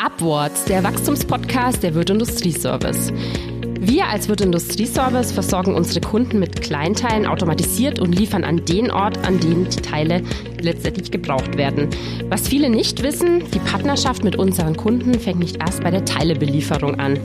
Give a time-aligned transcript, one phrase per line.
[0.00, 3.12] Upwards, der Wachstumspodcast der Wirt Industrieservice.
[3.80, 9.24] Wir als Wirt Industrieservice versorgen unsere Kunden mit Kleinteilen automatisiert und liefern an den Ort,
[9.24, 10.22] an dem die Teile
[10.60, 11.88] letztendlich gebraucht werden.
[12.28, 16.98] Was viele nicht wissen, die Partnerschaft mit unseren Kunden fängt nicht erst bei der Teilebelieferung
[16.98, 17.20] an.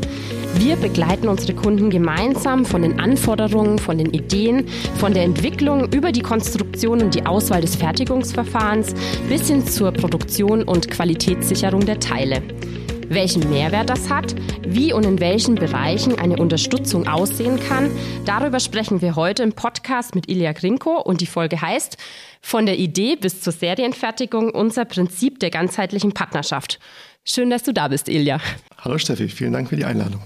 [0.56, 4.68] Wir begleiten unsere Kunden gemeinsam von den Anforderungen, von den Ideen,
[5.00, 8.94] von der Entwicklung über die Konstruktion und die Auswahl des Fertigungsverfahrens
[9.28, 12.44] bis hin zur Produktion und Qualitätssicherung der Teile
[13.10, 17.92] welchen Mehrwert das hat, wie und in welchen Bereichen eine Unterstützung aussehen kann.
[18.26, 21.98] Darüber sprechen wir heute im Podcast mit Ilja Grinko und die Folge heißt
[22.42, 26.80] Von der Idee bis zur Serienfertigung unser Prinzip der ganzheitlichen Partnerschaft.
[27.24, 28.40] Schön, dass du da bist, Ilja.
[28.80, 30.22] Hallo Steffi, vielen Dank für die Einladung.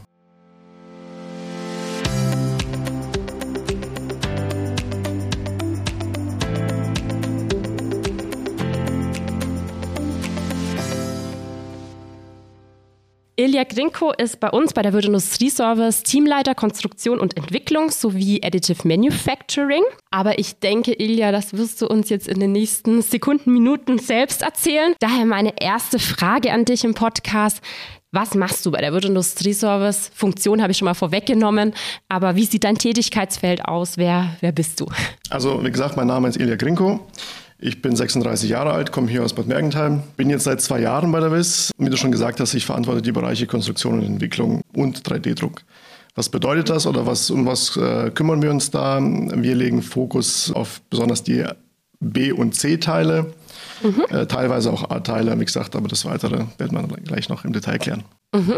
[13.58, 18.88] Ilja Grinko ist bei uns bei der Wirt Industrieservice Teamleiter Konstruktion und Entwicklung sowie Additive
[18.88, 19.82] Manufacturing.
[20.12, 24.44] Aber ich denke, Ilja, das wirst du uns jetzt in den nächsten Sekunden, Minuten selbst
[24.44, 24.94] erzählen.
[25.00, 27.64] Daher meine erste Frage an dich im Podcast.
[28.12, 30.12] Was machst du bei der Wirt Industrieservice?
[30.14, 31.74] Funktion habe ich schon mal vorweggenommen,
[32.10, 33.98] aber wie sieht dein Tätigkeitsfeld aus?
[33.98, 34.86] Wer, wer bist du?
[35.32, 37.00] Also, wie gesagt, mein Name ist Ilja Grinko.
[37.60, 41.12] Ich bin 36 Jahre alt, komme hier aus Bad Mergentheim, bin jetzt seit zwei Jahren
[41.12, 41.72] bei der WIS.
[41.78, 45.62] Wie du schon gesagt hast, ich verantworte die Bereiche Konstruktion und Entwicklung und 3D-Druck.
[46.14, 49.00] Was bedeutet das oder was, um was äh, kümmern wir uns da?
[49.02, 51.46] Wir legen Fokus auf besonders die
[52.00, 53.34] B- und C-Teile,
[53.82, 54.04] mhm.
[54.10, 57.80] äh, teilweise auch A-Teile, wie gesagt, aber das Weitere werden wir gleich noch im Detail
[57.80, 58.04] klären.
[58.36, 58.58] Mhm.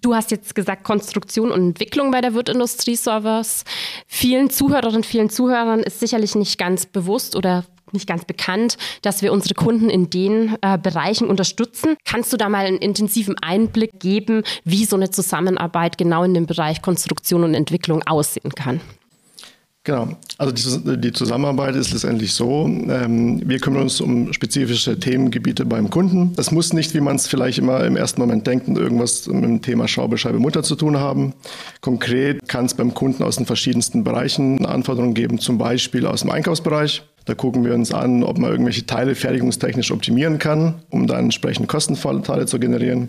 [0.00, 3.64] Du hast jetzt gesagt Konstruktion und Entwicklung bei der Wirt Industrie Servers.
[4.06, 9.32] Vielen Zuhörerinnen, vielen Zuhörern ist sicherlich nicht ganz bewusst oder nicht ganz bekannt, dass wir
[9.32, 11.96] unsere Kunden in den äh, Bereichen unterstützen.
[12.04, 16.46] Kannst du da mal einen intensiven Einblick geben, wie so eine Zusammenarbeit genau in dem
[16.46, 18.80] Bereich Konstruktion und Entwicklung aussehen kann?
[19.84, 25.64] Genau, also die, die Zusammenarbeit ist letztendlich so, ähm, wir kümmern uns um spezifische Themengebiete
[25.64, 26.34] beim Kunden.
[26.36, 29.60] Das muss nicht, wie man es vielleicht immer im ersten Moment denkt, irgendwas mit dem
[29.60, 31.34] Thema Schaubescheibe Mutter zu tun haben.
[31.80, 36.30] Konkret kann es beim Kunden aus den verschiedensten Bereichen Anforderungen geben, zum Beispiel aus dem
[36.30, 37.02] Einkaufsbereich.
[37.24, 41.66] Da gucken wir uns an, ob man irgendwelche Teile fertigungstechnisch optimieren kann, um dann entsprechend
[41.66, 43.08] Kostenvorteile zu generieren.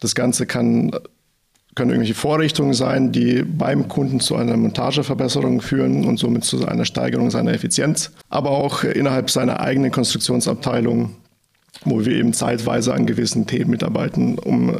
[0.00, 0.90] Das Ganze kann,
[1.80, 6.84] können irgendwelche Vorrichtungen sein, die beim Kunden zu einer Montageverbesserung führen und somit zu einer
[6.84, 8.12] Steigerung seiner Effizienz.
[8.28, 11.16] Aber auch innerhalb seiner eigenen Konstruktionsabteilung,
[11.86, 14.76] wo wir eben zeitweise an gewissen Themen mitarbeiten, um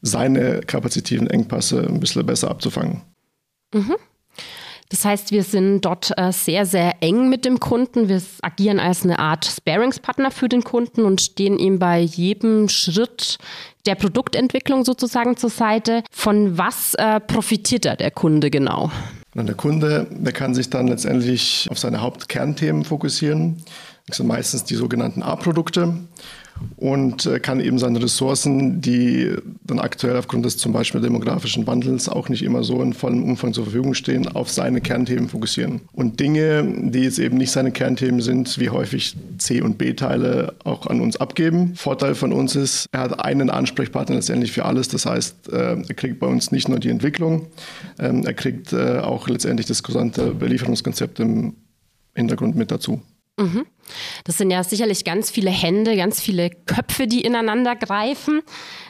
[0.00, 3.00] seine kapazitiven Engpässe ein bisschen besser abzufangen.
[3.74, 3.96] Mhm.
[4.94, 8.08] Das heißt, wir sind dort äh, sehr, sehr eng mit dem Kunden.
[8.08, 13.38] Wir agieren als eine Art Sparingspartner für den Kunden und stehen ihm bei jedem Schritt
[13.86, 16.04] der Produktentwicklung sozusagen zur Seite.
[16.12, 18.92] Von was äh, profitiert da der Kunde genau?
[19.34, 23.64] der Kunde, der kann sich dann letztendlich auf seine Hauptkernthemen fokussieren.
[24.06, 25.94] Das sind meistens die sogenannten A-Produkte
[26.76, 29.34] und äh, kann eben seine Ressourcen, die
[29.64, 33.52] dann aktuell aufgrund des zum Beispiel demografischen Wandels auch nicht immer so in vollem Umfang
[33.52, 35.82] zur Verfügung stehen, auf seine Kernthemen fokussieren.
[35.92, 40.86] Und Dinge, die jetzt eben nicht seine Kernthemen sind, wie häufig C- und B-Teile auch
[40.86, 41.74] an uns abgeben.
[41.74, 44.88] Vorteil von uns ist, er hat einen Ansprechpartner letztendlich für alles.
[44.88, 47.46] Das heißt, äh, er kriegt bei uns nicht nur die Entwicklung,
[47.98, 51.54] ähm, er kriegt äh, auch letztendlich das gesamte Belieferungskonzept im
[52.14, 53.00] Hintergrund mit dazu.
[53.38, 53.64] Mhm.
[54.24, 58.42] Das sind ja sicherlich ganz viele Hände, ganz viele Köpfe, die ineinander greifen.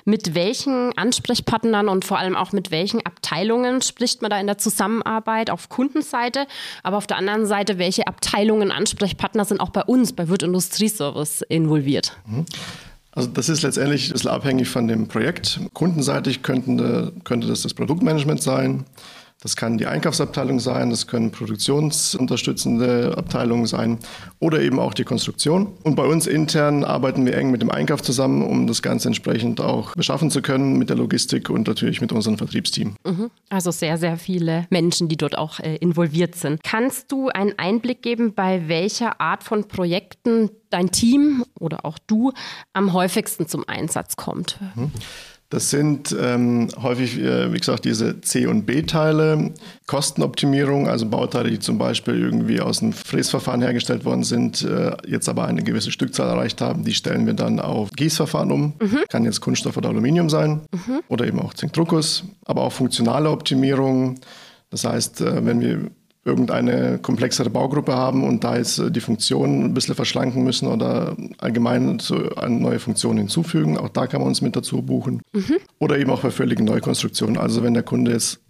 [0.05, 4.59] Mit welchen Ansprechpartnern und vor allem auch mit welchen Abteilungen spricht man da in der
[4.59, 6.47] Zusammenarbeit auf Kundenseite?
[6.83, 11.43] Aber auf der anderen Seite, welche Abteilungen, Ansprechpartner sind auch bei uns, bei Wirt Industrieservice
[11.49, 12.17] involviert?
[12.27, 12.45] Mhm.
[13.13, 15.61] Also das ist letztendlich ein bisschen abhängig von dem Projekt.
[15.73, 18.85] Kundenseitig könnte, könnte das das Produktmanagement sein.
[19.45, 23.99] Das kann die Einkaufsabteilung sein, das können produktionsunterstützende Abteilungen sein
[24.41, 25.75] oder eben auch die Konstruktion.
[25.83, 29.61] Und bei uns intern arbeiten wir eng mit dem Einkauf zusammen, um das Ganze entsprechend
[29.61, 32.97] auch beschaffen zu können mit der Logistik und natürlich mit unserem Vertriebsteam.
[33.05, 33.31] Mhm.
[33.51, 36.63] Also sehr, sehr viele Menschen, die dort auch äh, involviert sind.
[36.63, 42.33] Kannst du einen Einblick geben, bei welcher Art von Projekten dein Team oder auch du
[42.73, 44.59] am häufigsten zum Einsatz kommt?
[44.75, 44.91] Mhm.
[45.55, 49.53] Das sind ähm, häufig, äh, wie gesagt, diese C- und B-Teile,
[49.87, 55.29] Kostenoptimierung, also Bauteile, die zum Beispiel irgendwie aus einem Fräsverfahren hergestellt worden sind, äh, jetzt
[55.29, 58.73] aber eine gewisse Stückzahl erreicht haben, die stellen wir dann auf Gießverfahren um.
[58.81, 59.05] Mhm.
[59.09, 61.03] Kann jetzt Kunststoff oder Aluminium sein mhm.
[61.07, 64.17] oder eben auch Zinkdruckus, aber auch funktionale Optimierung.
[64.71, 65.89] Das heißt, äh, wenn wir
[66.25, 72.01] irgendeine komplexere Baugruppe haben und da jetzt die Funktion ein bisschen verschlanken müssen oder allgemein
[72.37, 73.77] eine neue Funktion hinzufügen.
[73.77, 75.21] Auch da kann man uns mit dazu buchen.
[75.33, 75.57] Mhm.
[75.79, 77.37] Oder eben auch bei völligen Neukonstruktionen.
[77.37, 78.41] Also wenn der Kunde jetzt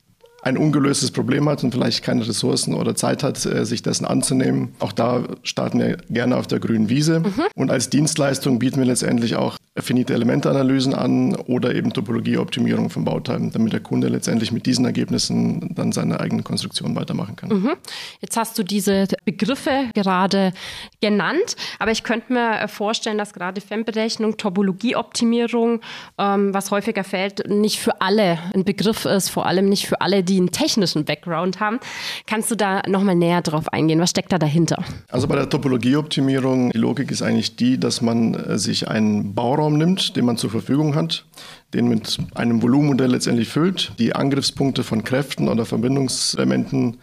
[0.45, 4.75] ein ungelöstes Problem hat und vielleicht keine Ressourcen oder Zeit hat, äh, sich dessen anzunehmen.
[4.79, 7.21] Auch da starten wir gerne auf der grünen Wiese.
[7.21, 7.45] Mhm.
[7.55, 13.51] Und als Dienstleistung bieten wir letztendlich auch finite Elementeanalysen an oder eben Topologieoptimierung von Bauteilen,
[13.51, 17.49] damit der Kunde letztendlich mit diesen Ergebnissen dann seine eigene Konstruktion weitermachen kann.
[17.49, 17.73] Mhm.
[18.21, 20.53] Jetzt hast du diese Begriffe gerade
[21.01, 25.81] genannt, aber ich könnte mir vorstellen, dass gerade FEM-Berechnung, Topologieoptimierung,
[26.19, 30.23] ähm, was häufiger fällt, nicht für alle ein Begriff ist, vor allem nicht für alle,
[30.23, 31.81] die einen technischen Background haben.
[32.27, 33.99] Kannst du da nochmal näher drauf eingehen?
[33.99, 34.85] Was steckt da dahinter?
[35.11, 39.64] Also bei der Topologieoptimierung, die Logik ist eigentlich die, dass man äh, sich einen Bauraum
[39.65, 41.25] Raum nimmt, den man zur Verfügung hat,
[41.73, 46.99] den mit einem Volumenmodell letztendlich füllt, die Angriffspunkte von Kräften oder Verbindungselementen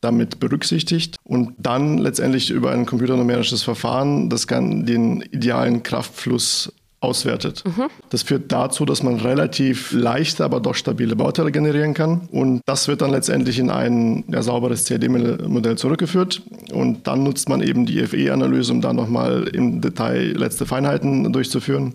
[0.00, 7.62] damit berücksichtigt und dann letztendlich über ein computernumerisches Verfahren das kann den idealen Kraftfluss auswertet.
[7.64, 7.88] Mhm.
[8.10, 12.28] Das führt dazu, dass man relativ leichte, aber doch stabile Bauteile generieren kann.
[12.32, 16.42] Und das wird dann letztendlich in ein ja, sauberes CAD-Modell zurückgeführt.
[16.72, 21.94] Und dann nutzt man eben die FE-Analyse, um da nochmal im Detail letzte Feinheiten durchzuführen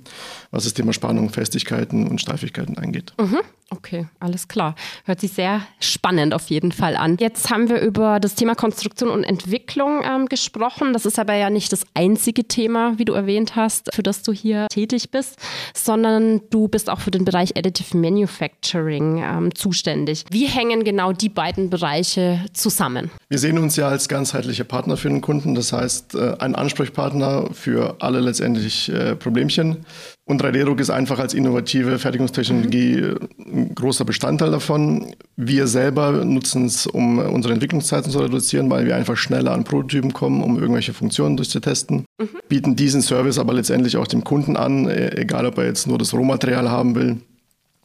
[0.52, 3.14] was das Thema Spannung, Festigkeiten und Steifigkeiten angeht.
[3.20, 3.40] Mhm.
[3.74, 4.76] Okay, alles klar.
[5.06, 7.16] Hört sich sehr spannend auf jeden Fall an.
[7.22, 10.92] Jetzt haben wir über das Thema Konstruktion und Entwicklung ähm, gesprochen.
[10.92, 14.34] Das ist aber ja nicht das einzige Thema, wie du erwähnt hast, für das du
[14.34, 15.38] hier tätig bist,
[15.74, 20.26] sondern du bist auch für den Bereich Additive Manufacturing ähm, zuständig.
[20.30, 23.10] Wie hängen genau die beiden Bereiche zusammen?
[23.30, 25.56] Wir sehen uns ja als ganzheitlicher Partner für den Kunden.
[25.56, 29.86] Das heißt, äh, ein Ansprechpartner für alle letztendlich äh, Problemchen.
[30.32, 33.18] Und 3D-Druck ist einfach als innovative Fertigungstechnologie mhm.
[33.38, 35.14] ein großer Bestandteil davon.
[35.36, 40.14] Wir selber nutzen es, um unsere Entwicklungszeiten zu reduzieren, weil wir einfach schneller an Prototypen
[40.14, 42.06] kommen, um irgendwelche Funktionen durchzutesten.
[42.18, 42.30] Mhm.
[42.48, 45.98] Bieten diesen Service aber letztendlich auch dem Kunden an, e-, egal ob er jetzt nur
[45.98, 47.18] das Rohmaterial haben will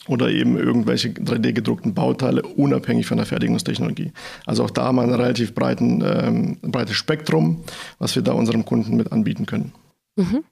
[0.07, 4.13] oder eben irgendwelche 3D-gedruckten Bauteile unabhängig von der Fertigungstechnologie.
[4.45, 7.65] Also auch da haben wir ein relativ breiten, ähm, breites Spektrum,
[7.99, 9.73] was wir da unserem Kunden mit anbieten können.
[10.15, 10.45] Mhm.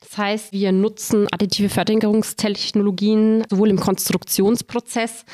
[0.00, 5.24] Das heißt, wir nutzen additive Fertigungstechnologien sowohl im Konstruktionsprozess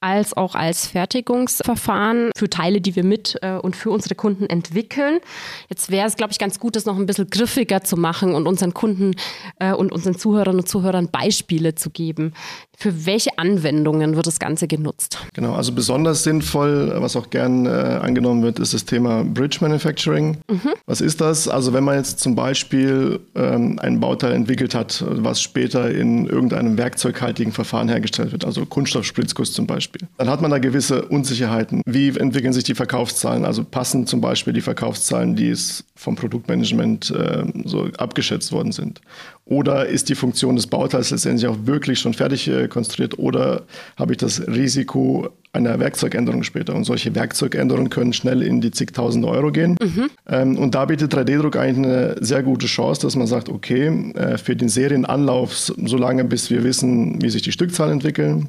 [0.00, 5.20] als auch als Fertigungsverfahren für Teile, die wir mit äh, und für unsere Kunden entwickeln.
[5.68, 8.46] Jetzt wäre es, glaube ich, ganz gut, das noch ein bisschen griffiger zu machen und
[8.46, 9.14] unseren Kunden
[9.58, 12.32] äh, und unseren Zuhörern und Zuhörern Beispiele zu geben.
[12.76, 15.18] Für welche Anwendungen wird das Ganze genutzt?
[15.34, 20.38] Genau, also besonders sinnvoll, was auch gern äh, angenommen wird, ist das Thema Bridge Manufacturing.
[20.50, 20.70] Mhm.
[20.86, 21.46] Was ist das?
[21.46, 26.78] Also wenn man jetzt zum Beispiel ähm, ein Bauteil entwickelt hat, was später in irgendeinem
[26.78, 31.82] werkzeughaltigen Verfahren hergestellt wird, also Kunststoffspritzguss zum Beispiel, dann hat man da gewisse Unsicherheiten.
[31.86, 33.44] Wie entwickeln sich die Verkaufszahlen?
[33.44, 39.00] Also passen zum Beispiel die Verkaufszahlen, die es vom Produktmanagement äh, so abgeschätzt worden sind?
[39.44, 43.18] Oder ist die Funktion des Bauteils letztendlich auch wirklich schon fertig äh, konstruiert?
[43.18, 43.62] Oder
[43.96, 46.74] habe ich das Risiko einer Werkzeugänderung später?
[46.74, 49.76] Und solche Werkzeugänderungen können schnell in die zigtausende Euro gehen.
[49.82, 50.10] Mhm.
[50.28, 54.38] Ähm, und da bietet 3D-Druck eigentlich eine sehr gute Chance, dass man sagt, okay, äh,
[54.38, 58.48] für den Serienanlauf, solange bis wir wissen, wie sich die Stückzahlen entwickeln,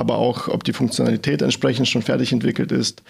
[0.00, 3.02] aber auch, ob die Funktionalität entsprechend schon fertig entwickelt ist,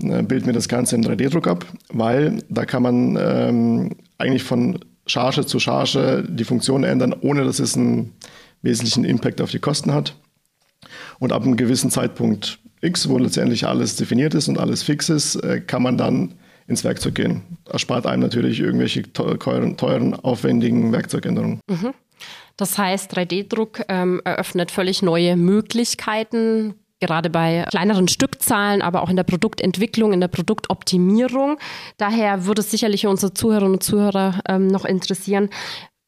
[0.00, 4.78] äh, bilden wir das Ganze im 3D-Druck ab, weil da kann man ähm, eigentlich von
[5.06, 8.12] Charge zu Charge die Funktion ändern, ohne dass es einen
[8.62, 10.16] wesentlichen Impact auf die Kosten hat.
[11.18, 15.36] Und ab einem gewissen Zeitpunkt X, wo letztendlich alles definiert ist und alles fix ist,
[15.36, 16.34] äh, kann man dann
[16.66, 17.42] ins Werkzeug gehen.
[17.70, 21.60] Erspart einem natürlich irgendwelche teuren, teuren aufwendigen Werkzeugänderungen.
[21.68, 21.94] Mhm.
[22.56, 29.16] Das heißt, 3D-Druck ähm, eröffnet völlig neue Möglichkeiten, gerade bei kleineren Stückzahlen, aber auch in
[29.16, 31.58] der Produktentwicklung, in der Produktoptimierung.
[31.96, 35.50] Daher würde es sicherlich unsere Zuhörerinnen und Zuhörer ähm, noch interessieren,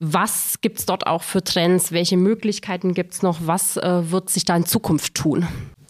[0.00, 1.92] was gibt es dort auch für Trends?
[1.92, 3.38] Welche Möglichkeiten gibt es noch?
[3.44, 5.46] Was äh, wird sich da in Zukunft tun?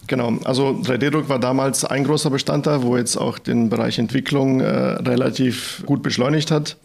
[0.07, 4.67] Genau, also 3D-Druck war damals ein großer Bestandteil, wo jetzt auch den Bereich Entwicklung äh,
[4.67, 6.77] relativ gut beschleunigt hat.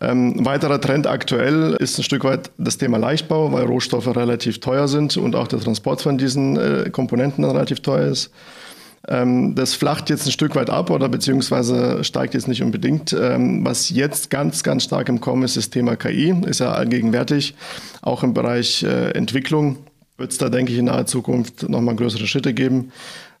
[0.00, 4.88] Ähm, weiterer Trend aktuell ist ein Stück weit das Thema Leichtbau, weil Rohstoffe relativ teuer
[4.88, 8.30] sind und auch der Transport von diesen äh, Komponenten relativ teuer ist.
[9.08, 13.12] Ähm, das flacht jetzt ein Stück weit ab oder beziehungsweise steigt jetzt nicht unbedingt.
[13.12, 17.54] Ähm, was jetzt ganz, ganz stark im Kommen ist, das Thema KI, ist ja allgegenwärtig.
[18.00, 19.78] Auch im Bereich äh, Entwicklung
[20.16, 22.92] wird es da, denke ich, in naher Zukunft nochmal größere Schritte geben,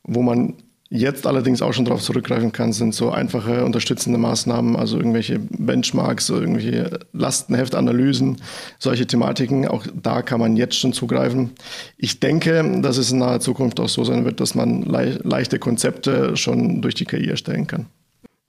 [0.02, 0.54] wo man
[0.92, 6.28] jetzt allerdings auch schon darauf zurückgreifen kann, sind so einfache unterstützende Maßnahmen, also irgendwelche Benchmarks,
[6.28, 8.36] irgendwelche Lastenheftanalysen,
[8.78, 9.66] solche Thematiken.
[9.66, 11.52] Auch da kann man jetzt schon zugreifen.
[11.96, 15.58] Ich denke, dass es in naher Zukunft auch so sein wird, dass man le leichte
[15.58, 17.86] Konzepte schon durch die KI erstellen kann.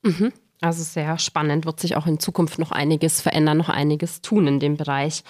[0.03, 0.33] Mhm.
[0.59, 4.59] Also sehr spannend, wird sich auch in Zukunft noch einiges verändern, noch einiges tun in
[4.59, 5.23] dem Bereich.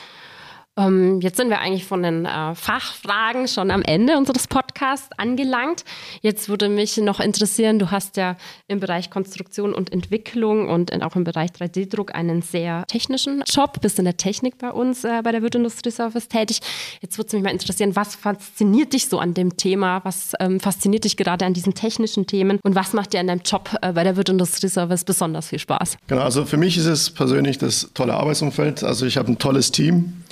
[0.75, 5.83] Ähm, jetzt sind wir eigentlich von den äh, Fachfragen schon am Ende unseres Podcasts angelangt.
[6.21, 8.37] Jetzt würde mich noch interessieren, du hast ja
[8.67, 13.99] im Bereich Konstruktion und Entwicklung und auch im Bereich 3D-Druck einen sehr technischen Job, bist
[13.99, 16.59] in der Technik bei uns äh, bei der Wirt Industrie Service tätig.
[17.01, 20.01] Jetzt würde mich mal interessieren, was fasziniert dich so an dem Thema?
[20.03, 22.59] Was ähm, fasziniert dich gerade an diesen technischen Themen?
[22.63, 25.59] Und was macht dir an deinem Job äh, bei der Wirt Industrie Service besonders viel
[25.59, 25.97] Spaß?
[26.07, 28.83] Genau, also für mich ist es persönlich das tolle Arbeitsumfeld.
[28.83, 30.23] Also ich habe ein tolles Team.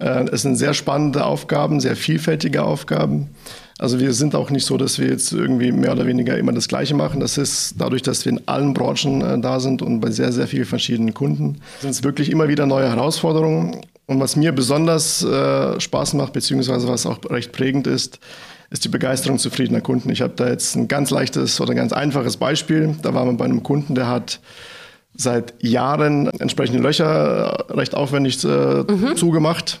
[0.00, 3.28] Äh, es sind sehr spannende Aufgaben, sehr vielfältige Aufgaben.
[3.78, 6.68] Also wir sind auch nicht so, dass wir jetzt irgendwie mehr oder weniger immer das
[6.68, 7.20] Gleiche machen.
[7.20, 10.46] Das ist dadurch, dass wir in allen Branchen äh, da sind und bei sehr, sehr
[10.46, 13.80] vielen verschiedenen Kunden, sind es wirklich immer wieder neue Herausforderungen.
[14.06, 18.18] Und was mir besonders äh, Spaß macht, beziehungsweise was auch recht prägend ist,
[18.70, 20.10] ist die Begeisterung zufriedener Kunden.
[20.10, 22.96] Ich habe da jetzt ein ganz leichtes oder ganz einfaches Beispiel.
[23.02, 24.40] Da waren wir bei einem Kunden, der hat
[25.14, 29.16] seit Jahren entsprechende Löcher recht aufwendig äh, mhm.
[29.16, 29.80] zugemacht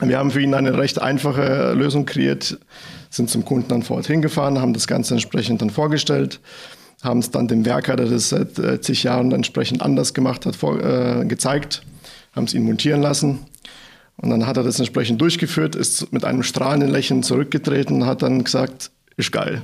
[0.00, 2.58] wir haben für ihn eine recht einfache Lösung kreiert,
[3.10, 6.40] sind zum Kunden dann vor Ort hingefahren, haben das Ganze entsprechend dann vorgestellt,
[7.02, 10.56] haben es dann dem Werker, der das seit äh, zig Jahren entsprechend anders gemacht hat,
[10.56, 11.82] vor, äh, gezeigt,
[12.34, 13.40] haben es ihn montieren lassen.
[14.16, 18.22] Und dann hat er das entsprechend durchgeführt, ist mit einem strahlenden Lächeln zurückgetreten und hat
[18.22, 19.62] dann gesagt, ist geil.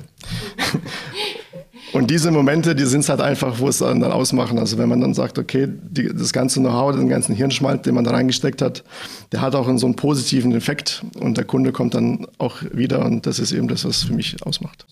[1.95, 4.59] Und diese Momente, die sind es halt einfach, wo es dann ausmachen.
[4.59, 8.03] Also wenn man dann sagt, okay, die, das ganze Know-how, den ganzen Hirnschmalz, den man
[8.03, 8.83] da reingesteckt hat,
[9.31, 13.27] der hat auch so einen positiven Effekt und der Kunde kommt dann auch wieder und
[13.27, 14.87] das ist eben das, was für mich ausmacht.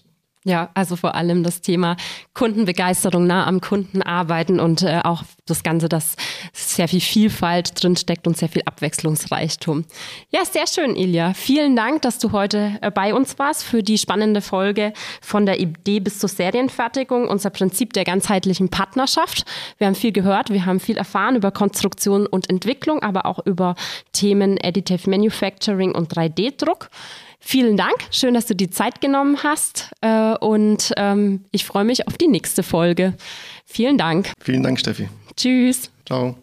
[0.44, 1.96] Ja, also vor allem das Thema
[2.34, 6.16] Kundenbegeisterung, nah am Kunden arbeiten und äh, auch das Ganze, dass
[6.52, 9.84] sehr viel Vielfalt drinsteckt und sehr viel Abwechslungsreichtum.
[10.30, 11.32] Ja, sehr schön, Ilja.
[11.34, 15.60] Vielen Dank, dass du heute äh, bei uns warst für die spannende Folge von der
[15.60, 19.44] Idee bis zur Serienfertigung, unser Prinzip der ganzheitlichen Partnerschaft.
[19.78, 23.76] Wir haben viel gehört, wir haben viel erfahren über Konstruktion und Entwicklung, aber auch über
[24.12, 26.90] Themen Additive Manufacturing und 3D-Druck.
[27.44, 32.06] Vielen Dank, schön, dass du die Zeit genommen hast äh, und ähm, ich freue mich
[32.06, 33.14] auf die nächste Folge.
[33.66, 34.32] Vielen Dank.
[34.40, 35.08] Vielen Dank, Steffi.
[35.36, 35.90] Tschüss.
[36.06, 36.36] Ciao.